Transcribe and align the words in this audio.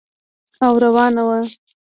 او 0.65 0.73
روانه 0.83 1.21
وه. 1.27 1.39